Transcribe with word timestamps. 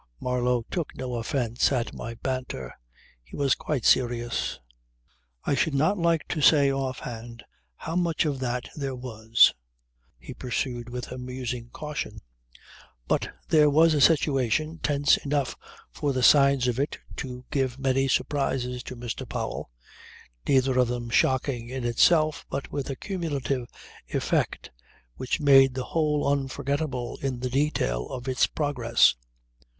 Marlow 0.19 0.65
took 0.71 0.95
no 0.97 1.13
offence 1.13 1.71
at 1.71 1.93
my 1.93 2.15
banter. 2.15 2.73
He 3.23 3.35
was 3.35 3.53
quite 3.53 3.85
serious. 3.85 4.59
"I 5.45 5.53
should 5.53 5.75
not 5.75 5.95
like 5.95 6.27
to 6.29 6.41
say 6.41 6.71
off 6.71 6.97
hand 7.01 7.43
how 7.75 7.95
much 7.95 8.25
of 8.25 8.39
that 8.39 8.67
there 8.75 8.95
was," 8.95 9.53
he 10.17 10.33
pursued 10.33 10.89
with 10.89 11.11
amusing 11.11 11.69
caution. 11.69 12.17
"But 13.07 13.29
there 13.49 13.69
was 13.69 13.93
a 13.93 14.01
situation, 14.01 14.79
tense 14.81 15.17
enough 15.17 15.55
for 15.91 16.13
the 16.13 16.23
signs 16.23 16.67
of 16.67 16.79
it 16.79 16.97
to 17.17 17.45
give 17.51 17.77
many 17.77 18.07
surprises 18.07 18.81
to 18.85 18.95
Mr. 18.95 19.29
Powell 19.29 19.69
neither 20.47 20.79
of 20.79 20.87
them 20.87 21.11
shocking 21.11 21.69
in 21.69 21.85
itself, 21.85 22.43
but 22.49 22.71
with 22.71 22.89
a 22.89 22.95
cumulative 22.95 23.67
effect 24.09 24.71
which 25.17 25.39
made 25.39 25.75
the 25.75 25.83
whole 25.85 26.27
unforgettable 26.27 27.17
in 27.21 27.39
the 27.41 27.51
detail 27.51 28.07
of 28.09 28.27
its 28.27 28.47
progress. 28.47 29.13